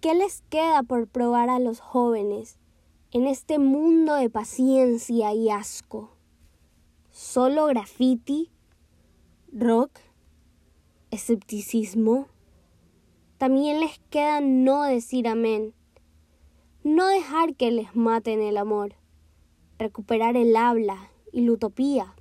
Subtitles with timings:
[0.00, 2.56] ¿Qué les queda por probar a los jóvenes
[3.10, 6.16] en este mundo de paciencia y asco?
[7.10, 8.50] ¿Solo graffiti?
[9.52, 9.90] ¿Rock?
[11.10, 12.28] ¿Escepticismo?
[13.36, 15.74] También les queda no decir amén,
[16.82, 18.94] no dejar que les maten el amor,
[19.78, 22.14] recuperar el habla y la utopía,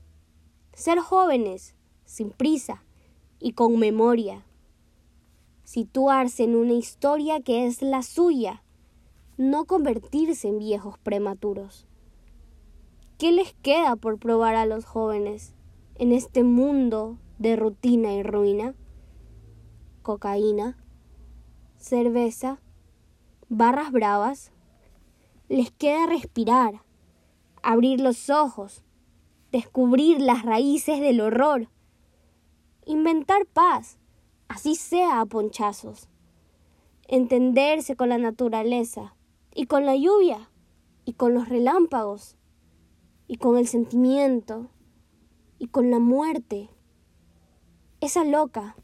[0.73, 2.83] ser jóvenes, sin prisa
[3.39, 4.45] y con memoria,
[5.69, 8.63] situarse en una historia que es la suya,
[9.37, 11.85] no convertirse en viejos prematuros.
[13.19, 15.53] ¿Qué les queda por probar a los jóvenes
[15.93, 18.73] en este mundo de rutina y ruina?
[20.01, 20.83] Cocaína,
[21.77, 22.59] cerveza,
[23.47, 24.51] barras bravas.
[25.49, 26.81] Les queda respirar,
[27.61, 28.83] abrir los ojos,
[29.51, 31.69] descubrir las raíces del horror,
[32.87, 33.98] inventar paz,
[34.49, 36.09] así sea a ponchazos,
[37.07, 39.15] entenderse con la naturaleza
[39.55, 40.49] y con la lluvia
[41.05, 42.35] y con los relámpagos
[43.27, 44.69] y con el sentimiento
[45.59, 46.69] y con la muerte,
[48.01, 48.75] esa loca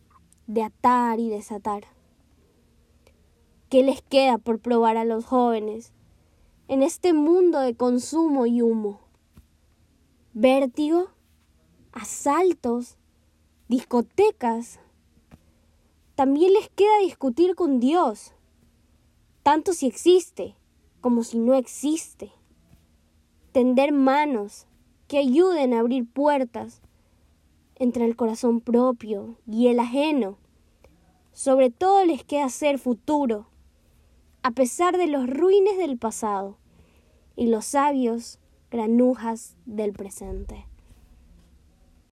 [0.48, 1.86] de atar y desatar.
[3.70, 5.92] ¿Qué les queda por probar a los jóvenes
[6.68, 9.02] en este mundo de consumo y humo?
[10.34, 11.08] Vértigo,
[11.92, 12.98] asaltos,
[13.68, 14.80] discotecas.
[16.16, 18.34] También les queda discutir con Dios,
[19.44, 20.56] tanto si existe
[21.02, 22.32] como si no existe
[23.56, 24.68] tender manos
[25.08, 26.82] que ayuden a abrir puertas
[27.76, 30.38] entre el corazón propio y el ajeno.
[31.32, 33.48] Sobre todo les queda ser futuro,
[34.44, 36.58] a pesar de los ruines del pasado
[37.38, 38.40] y los sabios
[38.72, 40.66] granujas del presente.